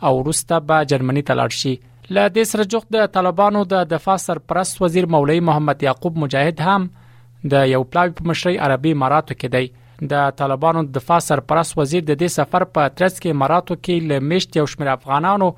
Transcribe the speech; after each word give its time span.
او 0.09 0.13
وروسته 0.19 0.61
به 0.71 0.87
جرمني 0.95 1.25
ته 1.31 1.39
لاړ 1.43 1.61
شي 1.63 1.75
له 2.15 2.29
دې 2.37 2.49
سره 2.53 2.69
جوخت 2.75 2.93
د 2.99 3.11
طالبانو 3.19 3.65
د 3.75 3.91
دفاع 3.97 4.19
سرپرست 4.29 4.83
وزیر 4.85 5.09
مولوي 5.17 5.41
محمد 5.51 5.89
یعقوب 5.91 6.23
مجاهد 6.27 6.71
هم 6.71 7.51
د 7.55 7.69
یو 7.77 7.85
پلاوی 7.93 8.17
په 8.21 8.33
مشرۍ 8.33 8.65
عربي 8.69 8.97
اماراتو 8.99 9.43
کې 9.43 9.59
دی 9.59 9.85
د 10.11 10.29
طالبانو 10.39 10.81
د 10.83 10.91
دفاع 10.97 11.19
سرپرست 11.27 11.77
وزیر 11.77 12.03
د 12.09 12.17
دې 12.19 12.35
سفر 12.35 12.65
په 12.75 12.89
ترڅ 12.99 13.15
کې 13.19 13.39
مراتو 13.43 13.75
کې 13.75 14.05
لمیشت 14.11 14.57
یو 14.59 14.65
شمېر 14.73 14.91
افغانانو 14.93 15.49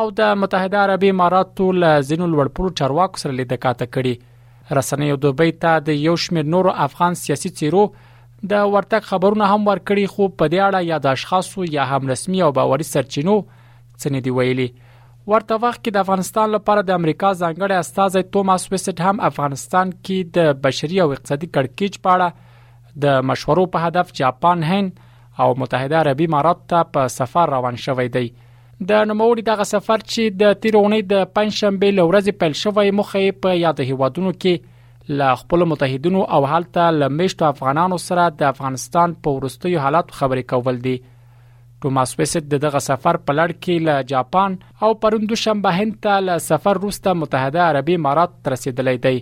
او 0.00 0.04
د 0.20 0.32
متحده 0.44 0.80
عربی 0.84 1.10
اماراتو 1.14 1.66
له 1.82 2.00
زینو 2.08 2.26
لوړپوړو 2.32 2.76
چارواکو 2.80 3.22
سره 3.24 3.36
لیدل 3.40 3.60
کاته 3.66 3.86
کړي 3.96 4.74
رسنۍ 4.80 5.18
دوبۍ 5.26 5.54
ته 5.64 5.82
د 5.90 6.00
یو 6.06 6.14
شمېر 6.24 6.50
نورو 6.56 6.72
افغان 6.86 7.18
سیاسي 7.20 7.52
چیرو 7.60 7.84
د 8.52 8.64
ورتک 8.74 9.06
خبرونه 9.10 9.52
هم 9.52 9.60
ورکړي 9.70 10.10
خو 10.14 10.28
په 10.40 10.52
دې 10.54 10.66
اړه 10.70 10.80
یا 10.90 10.98
د 11.04 11.14
اشخاصو 11.18 11.68
یا 11.76 11.86
هم 11.92 12.12
رسمي 12.14 12.42
او 12.46 12.50
باوري 12.60 12.88
سرچینو 12.90 13.36
څنګه 13.44 14.24
دی 14.26 14.34
ویلي 14.40 14.66
ورته 15.30 15.56
وخت 15.62 15.78
کې 15.78 15.96
د 15.98 16.04
افغانستان 16.06 16.50
لپاره 16.56 16.82
د 16.88 16.98
امریکا 17.00 17.30
ځانګړي 17.36 17.86
استاد 17.86 18.32
توماس 18.36 18.66
ویسټ 18.72 19.10
هم 19.10 19.24
افغانستان 19.30 19.94
کې 19.94 20.34
د 20.38 20.60
بشري 20.66 21.00
او 21.04 21.08
اقتصادي 21.16 21.48
کړکېچ 21.56 22.04
په 22.08 22.14
اړه 22.18 22.54
د 23.04 23.18
مشورو 23.30 23.64
په 23.72 23.86
هدف 23.88 24.12
جاپان 24.20 24.62
هند 24.68 25.00
او 25.44 25.48
متحده 25.62 25.98
عربی 26.02 26.26
امارات 26.30 26.60
ته 26.72 26.84
په 26.96 27.10
سفر 27.14 27.50
روان 27.54 27.80
شوې 27.86 28.14
دی 28.14 28.28
د 28.92 29.04
نوموړي 29.10 29.42
دغه 29.48 29.66
سفر 29.72 30.04
چې 30.12 30.38
د 30.44 30.56
تیرونې 30.62 31.10
د 31.12 31.26
پنځشنبه 31.40 31.90
لورځ 31.98 32.38
پیل 32.44 32.56
شوې 32.62 32.96
مخې 33.00 33.42
په 33.46 33.58
یاد 33.64 33.82
هیوادونو 33.90 34.32
کې 34.44 35.14
ل 35.18 35.36
خپل 35.42 35.64
متحدینو 35.72 36.22
او 36.38 36.40
حالته 36.52 36.86
لمیشتو 37.02 37.48
افغانانو 37.50 37.98
سره 38.06 38.24
د 38.40 38.48
افغانستان 38.54 39.14
په 39.26 39.36
ورستیو 39.38 39.84
حالات 39.84 40.10
خبرې 40.18 40.50
کول 40.54 40.80
دي 40.88 40.96
ټوماس 41.84 42.18
ویسټ 42.20 42.60
دغه 42.66 42.84
سفر 42.88 43.20
په 43.28 43.38
لړ 43.38 43.62
کې 43.62 43.86
ل 43.90 44.02
جاپان 44.14 44.58
او 44.88 44.92
پروندو 45.06 45.42
شنبه 45.46 45.78
هند 45.84 45.96
ته 46.08 46.24
ل 46.28 46.36
سفر 46.50 46.82
روسته 46.86 47.18
متحده 47.24 47.64
عربی 47.70 47.98
امارات 48.02 48.36
ترسیدلې 48.50 49.08
دی 49.08 49.18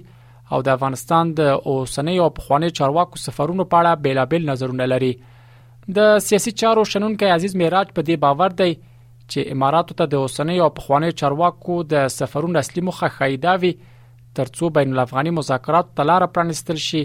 او 0.54 0.58
د 0.66 0.76
افغانستان 0.76 1.30
د 1.38 1.48
اوسنۍ 1.70 2.16
او 2.24 2.28
پخواني 2.36 2.68
چارواکو 2.80 3.20
سفرونو 3.22 3.64
په 3.72 3.78
اړه 3.80 4.02
بیلابل 4.06 4.44
نظرونه 4.50 4.86
لري 4.92 5.10
د 5.96 6.20
سیاسي 6.26 6.52
چارو 6.62 6.84
شنونکو 6.92 7.30
عزیز 7.38 7.56
معراج 7.62 7.90
په 7.96 8.04
دې 8.08 8.20
باور 8.26 8.54
دی 8.60 8.70
چې 8.76 9.56
اماراتو 9.56 9.96
ته 10.00 10.12
د 10.14 10.24
اوسنۍ 10.28 10.60
او 10.66 10.70
پخواني 10.78 11.10
چارواکو 11.22 11.78
د 11.94 12.06
سفرونو 12.18 12.62
اصلي 12.62 12.84
مخه 12.90 13.10
خیداوي 13.16 13.72
ترڅو 14.38 14.70
بین 14.78 14.94
الافغاني 14.96 15.34
مذاکرات 15.42 15.92
تلار 16.00 16.26
پرانستل 16.38 16.80
شي 16.86 17.04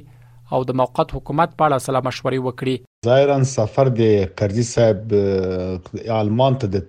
او 0.55 0.61
د 0.71 0.79
موقت 0.83 1.15
حکومت 1.19 1.57
په 1.59 1.69
اړه 1.69 1.87
سلا 1.89 2.03
مشورې 2.07 2.49
وکړي 2.49 2.79
ظاهرا 3.07 3.35
سفر 3.57 3.87
د 3.99 4.27
قرضي 4.39 4.63
صاحب 4.73 5.05
آلمان 6.19 6.55
ته 6.63 6.67
د 6.73 6.81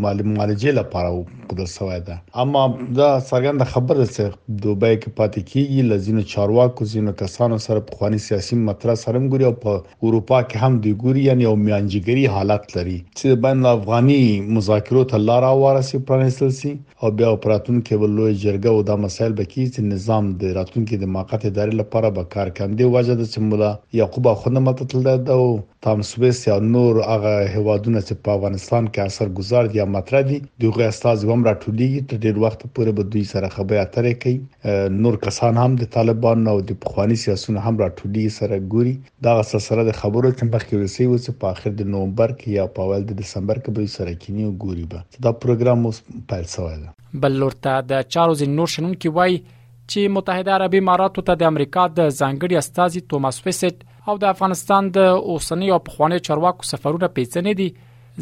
معالجې 0.00 0.72
لپاره 0.78 1.12
وکړل 1.18 1.68
شوې 1.74 2.00
ده 2.08 2.16
اما 2.42 2.64
دا 2.98 3.06
څرګند 3.28 3.64
خبره 3.70 3.96
ده 4.00 4.08
چې 4.10 4.58
دوبه 4.64 4.90
کې 4.90 5.16
پاتې 5.20 5.42
کیږي 5.52 5.86
لزینو 5.92 6.24
چارواکو 6.32 6.88
زینو 6.90 7.14
کسانو 7.20 7.58
سره 7.68 7.84
په 7.86 8.00
خواني 8.00 8.20
سیاسي 8.24 8.58
مطرح 8.64 8.98
سره 9.04 9.22
ګوري 9.30 9.46
او 9.52 9.54
په 9.62 9.74
اروپا 9.78 10.42
کې 10.50 10.64
هم 10.66 10.76
دی 10.88 10.92
ګوري 11.04 11.22
یعنی 11.28 11.48
او 11.52 11.54
میانجګری 11.64 12.26
حالت 12.36 12.68
لري 12.76 12.98
چې 13.06 13.42
بین 13.48 13.64
افغاني 13.72 14.18
مذاکرو 14.58 15.06
ته 15.14 15.22
لار 15.24 15.48
وارسي 15.64 16.02
پرانستل 16.12 16.54
سي 16.60 16.74
او 17.02 17.12
بیا 17.22 17.32
پراتون 17.46 17.80
کې 17.80 18.02
بل 18.04 18.14
لوی 18.20 18.30
جرګه 18.44 18.74
او 18.76 18.84
دا 18.92 18.98
مسایل 19.06 19.38
به 19.40 19.50
کې 19.52 19.72
چې 19.72 19.88
نظام 19.96 20.30
د 20.44 20.54
راتون 20.60 20.84
کې 20.84 21.00
د 21.06 21.16
موقت 21.16 21.50
ادارې 21.52 21.82
لپاره 21.82 22.14
به 22.20 22.30
کار 22.38 22.54
کوي 22.62 22.78
د 22.84 22.94
وجه 22.98 23.10
د 23.22 23.26
چې 23.32 23.48
مولا 23.50 23.74
یعقوب 24.02 24.32
خو 24.44 24.56
نه 24.58 24.66
متتل 24.70 25.10
ده 25.10 25.42
او 25.46 25.64
تام 25.82 26.02
سويس 26.10 26.38
یا 26.48 26.56
نور 26.74 26.96
هغه 27.12 27.34
هوادونه 27.56 28.00
چې 28.06 28.24
په 28.26 28.34
افغانستان 28.38 28.86
کې 28.88 29.12
اثر 29.12 29.30
گذار 29.40 29.68
دي 29.72 29.78
یا 29.80 29.86
مطرح 29.94 30.24
دي 30.30 30.38
دغه 30.64 30.88
استاد 30.92 31.22
هم 31.32 31.40
راټولېږي 31.40 32.02
تر 32.10 32.20
ډېر 32.24 32.40
وخت 32.44 32.60
پورې 32.66 32.94
به 32.98 33.10
دوی 33.14 33.22
سره 33.32 33.50
خبرې 33.54 33.84
اترې 33.84 34.20
کوي 34.24 34.92
نور 35.06 35.18
کسان 35.26 35.60
هم 35.62 35.76
د 35.82 35.90
طالبان 35.96 36.46
او 36.52 36.56
د 36.70 36.80
پخوانی 36.86 37.18
سیاسون 37.24 37.58
هم 37.66 37.74
راټولېږي 37.84 38.36
سره 38.38 38.68
ګوري 38.74 38.94
دا 39.28 39.34
سره 39.68 39.86
د 39.90 39.98
خبرو 40.02 40.32
چې 40.36 40.52
مخکې 40.52 40.84
ورسي 40.84 41.08
و 41.08 41.18
چې 41.24 41.40
په 41.44 41.56
اخر 41.56 41.76
د 41.82 41.90
نومبر 41.96 42.36
کې 42.40 42.58
یا 42.60 42.66
په 42.78 42.88
اول 42.88 43.08
د 43.12 43.18
دسمبر 43.24 43.62
کې 43.64 43.76
به 43.78 43.94
سره 43.96 44.18
کینی 44.26 44.48
او 44.50 44.54
ګوري 44.64 44.86
به 44.94 45.26
دا 45.28 45.36
پروګرام 45.42 45.90
اوس 45.90 46.02
پیل 46.34 46.48
شوی 46.54 46.78
دی 46.84 47.20
بل 47.26 47.36
لورته 47.44 47.76
د 47.94 48.08
چارلز 48.16 48.46
نور 48.60 48.74
شنن 48.78 48.94
کې 48.94 49.20
وای 49.20 49.40
چې 49.48 50.16
متحده 50.20 50.56
عرب 50.60 50.78
اماراتو 50.82 51.28
ته 51.30 51.42
د 51.44 51.52
امریکا 51.52 51.84
د 51.98 52.00
ځانګړي 52.00 52.64
استاذ 52.64 53.04
توماس 53.14 53.44
فیسټ 53.44 53.92
او 54.10 54.14
د 54.22 54.32
افغانستان 54.34 54.88
د 54.96 55.14
اوسنی 55.34 55.68
او 55.76 55.78
پخوانی 55.90 56.18
چارواکو 56.26 56.66
سفرونه 56.72 57.08
پیڅنې 57.18 57.54
دي 57.60 57.70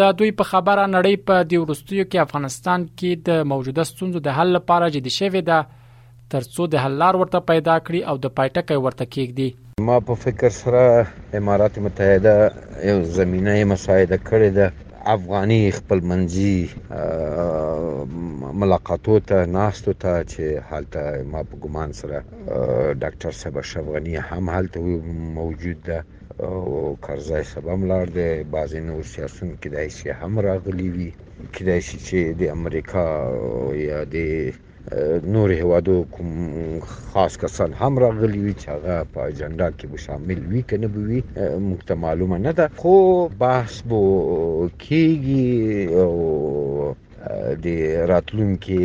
د 0.00 0.12
دوی 0.18 0.34
په 0.40 0.46
خبره 0.50 0.82
نړۍ 0.96 1.26
په 1.30 1.46
دې 1.50 1.68
ورستیو 1.68 2.04
کې 2.10 2.28
افغانستان 2.28 2.86
کې 2.88 3.28
د 3.30 3.48
موجوده 3.54 3.86
ستونزو 3.92 4.24
د 4.28 4.36
حل 4.40 4.52
لپاره 4.58 4.92
جدي 4.98 5.14
شوې 5.20 5.46
ده 5.52 5.62
ترڅو 6.34 6.64
د 6.72 6.74
حل 6.82 6.92
لار 7.02 7.14
ورته 7.20 7.38
پیدا 7.50 7.74
کړي 7.86 8.00
او 8.10 8.16
د 8.24 8.26
پایټکې 8.38 8.76
ورته 8.84 9.04
کېږدي 9.14 9.48
ما 9.86 9.96
په 10.08 10.14
فکر 10.24 10.50
سره 10.62 10.82
امارات 11.38 11.74
متحده 11.86 12.34
یو 12.90 12.98
زمينه 13.18 13.54
مساعده 13.72 14.18
کړې 14.28 14.50
ده 14.58 14.66
افغاني 15.14 15.60
خپل 15.78 15.98
منځي 16.10 16.54
ملاقاتو 18.60 19.16
ته 19.28 19.38
ناستو 19.56 19.92
ته 20.02 20.12
چې 20.32 20.44
حالته 20.70 21.02
ما 21.32 21.42
په 21.50 21.56
ګمان 21.64 21.96
سره 22.00 22.18
ډاکټر 23.04 23.38
صاحب 23.42 23.58
شفغنی 23.72 24.14
هم 24.30 24.52
حالته 24.54 24.78
موجود 25.40 25.78
ده 25.88 25.98
او 26.44 26.94
کارزای 27.06 27.44
سبم 27.54 27.88
لار 27.92 28.06
دی 28.18 28.30
بعضې 28.56 28.78
نور 28.90 29.02
سیاسون 29.14 29.50
کې 29.60 29.68
دای 29.76 29.88
شي 29.98 30.10
هم 30.22 30.32
راغلي 30.50 30.88
وي 30.96 31.10
کې 31.52 31.62
دای 31.70 31.80
شي 31.88 31.96
چې 32.06 32.18
د 32.40 32.56
امریکا 32.58 33.06
یا 33.88 34.00
د 34.16 34.18
نور 35.24 35.52
هوادو 35.52 36.04
کوم 36.10 36.80
خاص 36.80 37.36
کسان 37.38 37.72
هم 37.80 37.98
راغلي 37.98 38.38
وي 38.44 38.54
چې 38.60 38.66
هغه 38.74 38.96
په 39.14 39.26
اجنډا 39.30 39.68
کې 39.78 39.90
به 39.92 39.96
شامل 40.04 40.40
وي 40.50 40.62
کنه 40.72 40.88
به 40.94 41.00
وي 41.08 41.22
موږ 41.66 41.84
ته 41.88 41.94
معلومه 42.04 42.38
نه 42.44 42.52
ده 42.52 42.68
خو 42.76 42.94
بحث 43.42 43.80
بو 43.82 44.00
کېږي 44.84 45.92
او 46.02 46.94
د 47.64 47.66
راتلونکي 48.10 48.78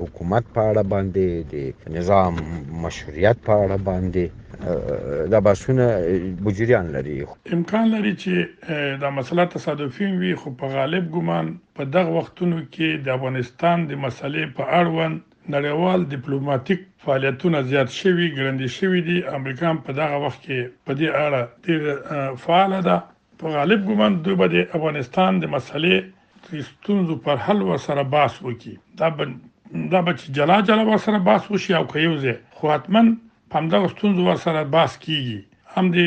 حکومت 0.00 0.44
په 0.54 0.60
اړه 0.70 0.82
باندې 0.92 1.26
د 1.54 1.94
نظام 1.96 2.38
مشروعیت 2.84 3.42
په 3.48 3.58
اړه 3.64 3.78
باندې 3.88 5.28
دا 5.32 5.40
باسونه 5.48 5.86
بجریان 6.48 6.88
لري 6.96 7.26
امکان 7.56 7.90
لري 7.96 8.14
چې 8.22 8.96
دا 9.04 9.10
مسله 9.20 9.44
تصادفي 9.56 10.08
وي 10.22 10.34
خو 10.40 10.50
په 10.62 10.72
غالب 10.76 11.12
ګمان 11.18 11.52
په 11.76 11.82
دغه 11.96 12.16
وختونو 12.18 12.62
کې 12.74 13.04
د 13.06 13.14
افغانستان 13.18 13.86
د 13.90 13.92
مسلې 14.06 14.44
په 14.56 14.64
اړه 14.80 15.20
نړیوال 15.54 16.00
ډیپلوماټیک 16.14 16.80
فعالیتونه 17.04 17.58
زیات 17.70 17.90
شوي 18.00 18.26
ګړندې 18.36 18.66
شوي 18.78 19.00
دي 19.08 19.18
امریکا 19.38 19.70
په 19.86 19.90
دغه 20.00 20.16
وخت 20.24 20.40
کې 20.44 20.58
په 20.86 20.92
دې 20.98 21.08
اړه 21.24 21.42
ډېر 21.66 21.80
فعال 22.42 22.72
ده 22.88 22.96
په 23.40 23.46
غالب 23.56 23.80
ګومان 23.88 24.12
دوی 24.24 24.36
به 24.40 24.46
د 24.54 24.56
افغانستان 24.76 25.30
د 25.40 25.44
مسلې 25.54 25.96
ستونزو 26.70 27.14
پر 27.24 27.36
حل 27.44 27.60
وسره 27.70 28.02
باس 28.14 28.32
وکړي 28.46 28.74
دا 29.00 29.08
به 29.16 29.24
دا 29.92 30.00
به 30.06 30.12
جلا 30.38 30.58
جلا 30.68 30.84
وسره 30.92 31.18
باس 31.28 31.42
وشي 31.52 31.72
او 31.78 31.84
که 31.92 31.98
یو 32.06 32.14
ځای 32.24 32.36
خو 32.56 32.64
حتمن 32.74 33.06
په 33.50 33.54
همدغه 33.60 33.86
ستونزو 33.94 34.22
وسره 34.30 34.62
باس 34.76 34.92
کیږي 35.04 35.38
هم 35.74 35.86
د 35.96 35.98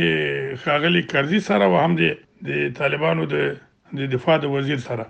خاغلی 0.63 1.01
کرزي 1.11 1.39
سره 1.49 1.63
او 1.69 1.75
هم 1.83 1.91
د 2.01 2.51
طالبانو 2.79 3.23
د 3.33 4.01
دفاع 4.15 4.37
د 4.41 4.45
وزیر 4.55 4.79
سره 4.89 5.05